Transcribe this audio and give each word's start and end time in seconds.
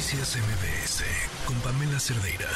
Noticias 0.00 0.38
MBS 0.38 1.04
con 1.44 1.54
Pamela 1.56 2.00
Cerdeira. 2.00 2.48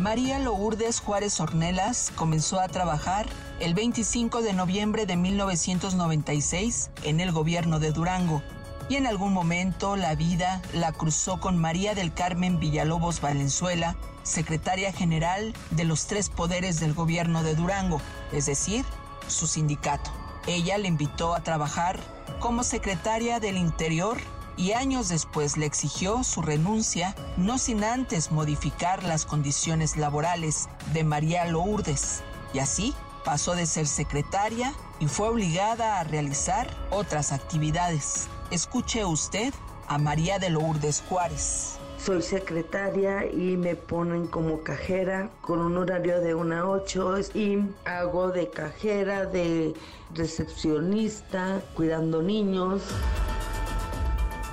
María 0.00 0.38
Lourdes 0.38 1.00
Juárez 1.00 1.38
Ornelas 1.40 2.10
comenzó 2.14 2.58
a 2.58 2.68
trabajar 2.68 3.26
el 3.60 3.74
25 3.74 4.40
de 4.40 4.54
noviembre 4.54 5.04
de 5.04 5.18
1996 5.18 6.88
en 7.02 7.20
el 7.20 7.32
gobierno 7.32 7.80
de 7.80 7.92
Durango 7.92 8.42
y 8.88 8.96
en 8.96 9.06
algún 9.06 9.34
momento 9.34 9.94
la 9.94 10.14
vida 10.14 10.62
la 10.72 10.92
cruzó 10.92 11.38
con 11.38 11.58
María 11.58 11.94
del 11.94 12.14
Carmen 12.14 12.60
Villalobos 12.60 13.20
Valenzuela, 13.20 13.94
secretaria 14.22 14.90
general 14.90 15.52
de 15.70 15.84
los 15.84 16.06
tres 16.06 16.30
poderes 16.30 16.80
del 16.80 16.94
gobierno 16.94 17.42
de 17.42 17.56
Durango, 17.56 18.00
es 18.32 18.46
decir, 18.46 18.86
su 19.28 19.46
sindicato. 19.46 20.19
Ella 20.46 20.78
le 20.78 20.88
invitó 20.88 21.34
a 21.34 21.40
trabajar 21.40 22.00
como 22.38 22.62
secretaria 22.62 23.40
del 23.40 23.56
Interior 23.56 24.18
y 24.56 24.72
años 24.72 25.08
después 25.08 25.56
le 25.56 25.66
exigió 25.66 26.22
su 26.24 26.42
renuncia, 26.42 27.14
no 27.36 27.58
sin 27.58 27.82
antes 27.84 28.30
modificar 28.30 29.02
las 29.04 29.24
condiciones 29.24 29.96
laborales 29.96 30.68
de 30.92 31.04
María 31.04 31.46
Lourdes. 31.46 32.22
Y 32.52 32.58
así 32.58 32.94
pasó 33.24 33.54
de 33.54 33.66
ser 33.66 33.86
secretaria 33.86 34.74
y 34.98 35.06
fue 35.06 35.28
obligada 35.28 35.98
a 35.98 36.04
realizar 36.04 36.68
otras 36.90 37.32
actividades. 37.32 38.28
Escuche 38.50 39.04
usted 39.04 39.54
a 39.88 39.98
María 39.98 40.38
de 40.38 40.50
Lourdes 40.50 41.02
Juárez. 41.08 41.78
Soy 42.04 42.22
secretaria 42.22 43.26
y 43.26 43.58
me 43.58 43.76
ponen 43.76 44.26
como 44.26 44.62
cajera 44.62 45.28
con 45.42 45.58
un 45.58 45.76
horario 45.76 46.20
de 46.20 46.34
1 46.34 46.56
a 46.56 46.66
8 46.66 47.16
y 47.34 47.58
hago 47.84 48.28
de 48.28 48.48
cajera, 48.48 49.26
de 49.26 49.74
recepcionista, 50.14 51.60
cuidando 51.74 52.22
niños. 52.22 52.80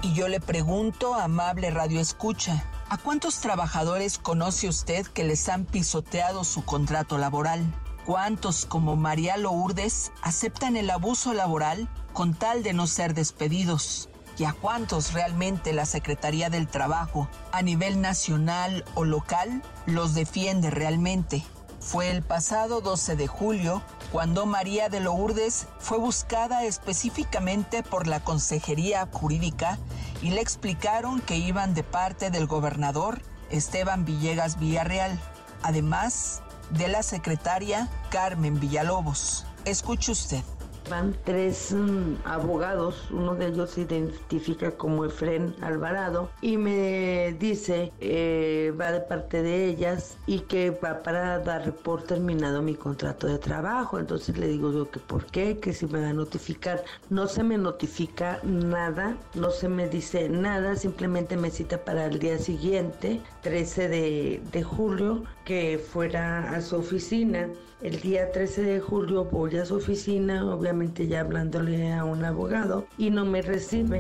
Y 0.02 0.14
yo 0.14 0.28
le 0.28 0.42
pregunto, 0.42 1.14
amable 1.14 1.72
Radio 1.72 2.02
Escucha, 2.02 2.66
¿a 2.90 2.98
cuántos 2.98 3.40
trabajadores 3.40 4.18
conoce 4.18 4.68
usted 4.68 5.08
que 5.08 5.24
les 5.24 5.48
han 5.48 5.64
pisoteado 5.64 6.44
su 6.44 6.66
contrato 6.66 7.18
laboral? 7.18 7.64
¿Cuántos, 8.06 8.66
como 8.66 8.98
María 8.98 9.38
Lourdes, 9.38 10.12
aceptan 10.22 10.76
el 10.76 10.90
abuso 10.90 11.34
laboral 11.34 11.88
con 12.12 12.34
tal 12.34 12.62
de 12.62 12.74
no 12.74 12.88
ser 12.88 13.14
despedidos? 13.14 14.10
¿Y 14.38 14.46
a 14.46 14.54
cuántos 14.54 15.14
realmente 15.14 15.74
la 15.74 15.86
Secretaría 15.86 16.50
del 16.50 16.68
Trabajo, 16.68 17.28
a 17.52 17.64
nivel 17.64 18.02
nacional 18.02 18.86
o 18.94 19.04
local, 19.04 19.64
los 19.88 20.14
defiende 20.14 20.70
realmente? 20.70 21.44
Fue 21.80 22.12
el 22.12 22.22
pasado 22.22 22.82
12 22.82 23.16
de 23.16 23.28
julio 23.28 23.82
cuando 24.12 24.46
María 24.46 24.90
de 24.90 25.00
Lourdes 25.00 25.68
fue 25.80 25.98
buscada 25.98 26.66
específicamente 26.66 27.82
por 27.82 28.08
la 28.08 28.20
Consejería 28.20 29.08
Jurídica 29.12 29.80
y 30.22 30.32
le 30.32 30.42
explicaron 30.42 31.22
que 31.22 31.38
iban 31.38 31.74
de 31.74 31.84
parte 31.84 32.30
del 32.30 32.46
gobernador 32.46 33.22
Esteban 33.50 34.06
Villegas 34.06 34.60
Villarreal, 34.60 35.20
además 35.64 36.42
de 36.72 36.88
la 36.90 37.04
secretaria 37.04 37.90
Carmen 38.12 38.60
Villalobos. 38.60 39.46
Escuche 39.66 40.12
usted. 40.12 40.44
Van 40.90 41.16
tres 41.26 41.74
mm, 41.74 42.16
abogados, 42.24 43.10
uno 43.12 43.36
de 43.36 43.48
ellos 43.48 43.72
se 43.72 43.82
identifica 43.82 44.72
como 44.72 45.04
Efren 45.04 45.54
Alvarado 45.62 46.30
y 46.42 46.58
me 46.58 47.36
dice, 47.40 47.92
eh, 48.00 48.74
va 48.80 48.92
de 48.92 49.02
parte 49.02 49.42
de 49.42 49.66
ellas 49.66 50.18
y 50.28 50.42
que 50.42 50.72
va 50.72 51.04
para 51.04 51.40
dar 51.40 51.74
por 51.74 52.04
terminado 52.04 52.62
mi 52.62 52.76
contrato 52.76 53.28
de 53.28 53.38
trabajo. 53.38 54.00
Entonces 54.00 54.38
le 54.38 54.48
digo 54.48 54.72
yo 54.72 54.90
que 54.90 55.00
por 55.00 55.26
qué, 55.26 55.60
que 55.60 55.74
si 55.74 55.86
me 55.88 56.02
va 56.02 56.10
a 56.10 56.14
notificar. 56.14 56.84
No 57.10 57.28
se 57.28 57.44
me 57.44 57.58
notifica 57.58 58.40
nada, 58.44 59.18
no 59.34 59.50
se 59.52 59.68
me 59.68 59.90
dice 59.90 60.30
nada, 60.30 60.76
simplemente 60.76 61.36
me 61.36 61.52
cita 61.52 61.84
para 61.84 62.06
el 62.06 62.20
día 62.20 62.38
siguiente, 62.38 63.22
13 63.42 63.90
de, 63.90 64.42
de 64.52 64.64
julio, 64.64 65.24
que 65.44 65.78
fuera 65.78 66.52
a 66.52 66.62
su 66.62 66.78
oficina. 66.78 67.50
El 67.82 68.00
día 68.02 68.32
13 68.32 68.64
de 68.64 68.80
julio 68.80 69.26
voy 69.26 69.56
a 69.58 69.66
su 69.66 69.76
oficina, 69.76 70.52
obviamente 70.52 70.77
ya 71.08 71.22
hablándole 71.22 71.94
a 71.94 72.04
un 72.04 72.24
abogado, 72.24 72.88
y 72.98 73.10
no 73.10 73.26
me 73.26 73.42
recibe. 73.42 74.00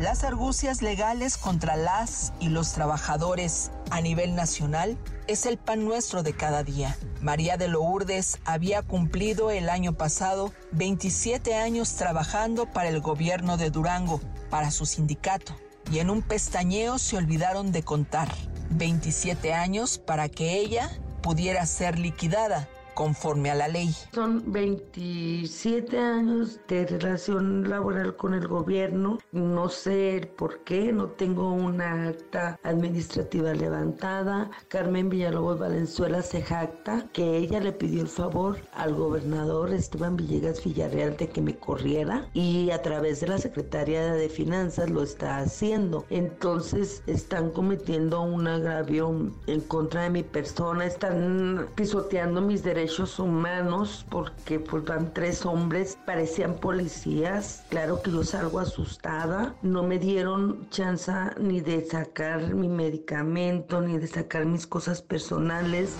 Las 0.00 0.24
argucias 0.24 0.80
legales 0.80 1.36
contra 1.36 1.76
las 1.76 2.32
y 2.40 2.48
los 2.48 2.72
trabajadores 2.72 3.70
a 3.90 4.00
nivel 4.00 4.34
nacional 4.34 4.96
es 5.26 5.44
el 5.44 5.58
pan 5.58 5.84
nuestro 5.84 6.22
de 6.22 6.32
cada 6.32 6.62
día. 6.62 6.96
María 7.20 7.58
de 7.58 7.68
Lourdes 7.68 8.38
había 8.46 8.80
cumplido 8.80 9.50
el 9.50 9.68
año 9.68 9.92
pasado 9.92 10.54
27 10.72 11.54
años 11.54 11.96
trabajando 11.96 12.64
para 12.64 12.88
el 12.88 13.02
gobierno 13.02 13.58
de 13.58 13.68
Durango, 13.68 14.22
para 14.48 14.70
su 14.70 14.86
sindicato, 14.86 15.54
y 15.92 15.98
en 15.98 16.08
un 16.08 16.22
pestañeo 16.22 16.98
se 16.98 17.18
olvidaron 17.18 17.70
de 17.70 17.82
contar 17.82 18.28
27 18.70 19.52
años 19.52 19.98
para 19.98 20.30
que 20.30 20.58
ella 20.60 20.90
pudiera 21.20 21.66
ser 21.66 21.98
liquidada 21.98 22.68
conforme 22.94 23.50
a 23.50 23.54
la 23.54 23.68
ley. 23.68 23.94
Son 24.12 24.42
27 24.52 25.98
años 25.98 26.60
de 26.68 26.86
relación 26.86 27.68
laboral 27.68 28.16
con 28.16 28.34
el 28.34 28.46
gobierno. 28.46 29.18
No 29.32 29.68
sé 29.68 30.30
por 30.36 30.60
qué, 30.64 30.92
no 30.92 31.08
tengo 31.08 31.52
una 31.52 32.08
acta 32.08 32.58
administrativa 32.62 33.52
levantada. 33.54 34.50
Carmen 34.68 35.08
Villalobos 35.08 35.58
Valenzuela 35.58 36.22
se 36.22 36.42
jacta 36.42 37.08
que 37.12 37.36
ella 37.36 37.60
le 37.60 37.72
pidió 37.72 38.02
el 38.02 38.08
favor 38.08 38.58
al 38.72 38.94
gobernador 38.94 39.72
Esteban 39.72 40.16
Villegas 40.16 40.62
Villarreal 40.64 41.16
de 41.16 41.28
que 41.28 41.40
me 41.40 41.56
corriera 41.56 42.28
y 42.34 42.70
a 42.70 42.82
través 42.82 43.20
de 43.20 43.28
la 43.28 43.38
Secretaría 43.38 44.12
de 44.12 44.28
Finanzas 44.28 44.90
lo 44.90 45.02
está 45.02 45.38
haciendo. 45.38 46.04
Entonces 46.10 47.02
están 47.06 47.50
cometiendo 47.50 48.22
un 48.22 48.46
agravio 48.46 49.30
en 49.46 49.60
contra 49.62 50.02
de 50.02 50.10
mi 50.10 50.22
persona, 50.22 50.86
están 50.86 51.68
pisoteando 51.74 52.40
mis 52.40 52.62
derechos 52.90 53.20
humanos 53.20 54.04
porque 54.10 54.58
pues 54.58 54.84
van 54.84 55.14
tres 55.14 55.46
hombres, 55.46 55.96
parecían 56.04 56.54
policías. 56.54 57.62
Claro 57.68 58.02
que 58.02 58.10
yo 58.10 58.24
salgo 58.24 58.58
asustada. 58.58 59.54
No 59.62 59.84
me 59.84 60.00
dieron 60.00 60.68
chance 60.70 61.12
ni 61.38 61.60
de 61.60 61.86
sacar 61.88 62.52
mi 62.52 62.66
medicamento, 62.66 63.80
ni 63.80 63.96
de 63.98 64.08
sacar 64.08 64.44
mis 64.44 64.66
cosas 64.66 65.02
personales. 65.02 65.92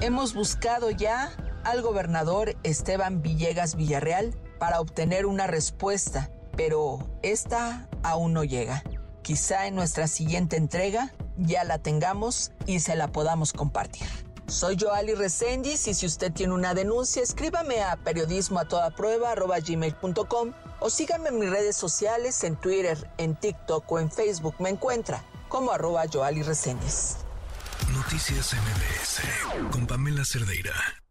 Hemos 0.00 0.32
buscado 0.32 0.90
ya 0.90 1.30
al 1.64 1.82
gobernador 1.82 2.56
Esteban 2.62 3.20
Villegas 3.20 3.76
Villarreal 3.76 4.34
para 4.58 4.80
obtener 4.80 5.26
una 5.26 5.46
respuesta, 5.46 6.30
pero 6.56 7.06
esta 7.22 7.86
aún 8.02 8.32
no 8.32 8.44
llega. 8.44 8.82
Quizá 9.20 9.66
en 9.66 9.74
nuestra 9.74 10.06
siguiente 10.06 10.56
entrega 10.56 11.12
ya 11.36 11.64
la 11.64 11.80
tengamos 11.80 12.50
y 12.64 12.80
se 12.80 12.96
la 12.96 13.08
podamos 13.08 13.52
compartir. 13.52 14.06
Soy 14.46 14.76
Joali 14.78 15.14
Resendiz 15.14 15.86
y 15.88 15.94
si 15.94 16.06
usted 16.06 16.32
tiene 16.32 16.52
una 16.52 16.74
denuncia, 16.74 17.22
escríbame 17.22 17.82
a 17.82 17.96
periodismo 17.96 18.58
a 18.58 18.66
toda 18.66 18.94
o 20.80 20.90
síganme 20.90 21.30
en 21.30 21.38
mis 21.38 21.50
redes 21.50 21.76
sociales, 21.76 22.44
en 22.44 22.56
Twitter, 22.56 23.10
en 23.18 23.36
TikTok 23.36 23.90
o 23.90 23.98
en 23.98 24.10
Facebook. 24.10 24.54
Me 24.58 24.68
encuentra 24.68 25.24
como 25.48 25.72
arroba 25.72 26.04
Joali. 26.12 26.42
Noticias 27.92 28.54
MBS 28.54 29.70
con 29.70 29.86
Pamela 29.86 30.24
Cerdeira. 30.24 31.03